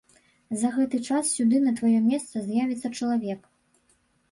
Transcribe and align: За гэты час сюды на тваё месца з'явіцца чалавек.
За 0.61 0.71
гэты 0.77 0.99
час 1.09 1.29
сюды 1.35 1.61
на 1.67 1.75
тваё 1.81 2.01
месца 2.09 2.35
з'явіцца 2.49 2.87
чалавек. 2.99 3.41